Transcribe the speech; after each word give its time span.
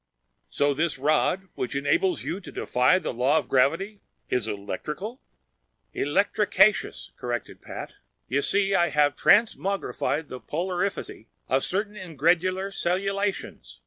"So 0.49 0.73
this 0.73 0.97
rod, 0.97 1.47
which 1.53 1.75
enables 1.75 2.23
you 2.23 2.39
to 2.39 2.51
defy 2.51 2.97
the 2.97 3.13
law 3.13 3.37
of 3.37 3.47
gravity, 3.47 4.01
is 4.29 4.47
electrical?" 4.47 5.21
"Electricaceous," 5.93 7.11
corrected 7.17 7.61
Pat. 7.61 7.93
"You 8.27 8.41
see, 8.41 8.73
I 8.73 8.89
have 8.89 9.15
transmogrified 9.15 10.27
the 10.27 10.39
polarifity 10.39 11.27
of 11.47 11.63
certain 11.63 11.93
ingredular 11.93 12.73
cellulations. 12.73 13.77